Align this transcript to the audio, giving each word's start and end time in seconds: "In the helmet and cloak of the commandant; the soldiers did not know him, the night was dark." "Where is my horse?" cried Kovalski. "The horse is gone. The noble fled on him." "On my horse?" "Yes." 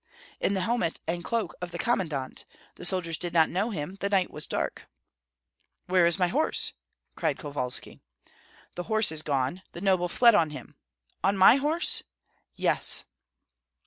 "In 0.39 0.55
the 0.55 0.61
helmet 0.61 0.99
and 1.07 1.23
cloak 1.23 1.53
of 1.61 1.69
the 1.69 1.77
commandant; 1.77 2.43
the 2.73 2.85
soldiers 2.85 3.19
did 3.19 3.35
not 3.35 3.51
know 3.51 3.69
him, 3.69 3.97
the 3.99 4.09
night 4.09 4.31
was 4.31 4.47
dark." 4.47 4.89
"Where 5.85 6.07
is 6.07 6.17
my 6.17 6.25
horse?" 6.27 6.73
cried 7.15 7.37
Kovalski. 7.37 7.99
"The 8.73 8.85
horse 8.89 9.11
is 9.11 9.21
gone. 9.21 9.61
The 9.73 9.81
noble 9.81 10.09
fled 10.09 10.33
on 10.33 10.49
him." 10.49 10.75
"On 11.23 11.37
my 11.37 11.57
horse?" 11.57 12.01
"Yes." 12.55 13.03